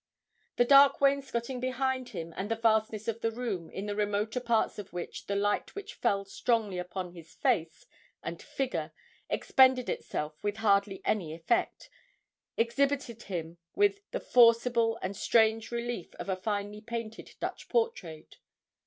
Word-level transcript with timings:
The 0.55 0.65
dark 0.65 0.99
wainscoting 0.99 1.59
behind 1.59 2.09
him, 2.09 2.33
and 2.35 2.49
the 2.49 2.55
vastness 2.55 3.07
of 3.07 3.21
the 3.21 3.29
room, 3.29 3.69
in 3.69 3.85
the 3.85 3.95
remoter 3.95 4.39
parts 4.39 4.79
of 4.79 4.91
which 4.93 5.27
the 5.27 5.35
light 5.35 5.75
which 5.75 5.93
fell 5.93 6.25
strongly 6.25 6.79
upon 6.79 7.13
his 7.13 7.35
face 7.35 7.85
and 8.23 8.41
figure 8.41 8.93
expended 9.29 9.89
itself 9.89 10.43
with 10.43 10.57
hardly 10.57 11.03
any 11.05 11.35
effect, 11.35 11.87
exhibited 12.57 13.21
him 13.21 13.59
with 13.75 13.99
the 14.09 14.19
forcible 14.19 14.97
and 15.03 15.15
strange 15.15 15.69
relief 15.69 16.15
of 16.15 16.29
a 16.29 16.35
finely 16.35 16.81
painted 16.81 17.35
Dutch 17.39 17.69
portrait. 17.69 18.39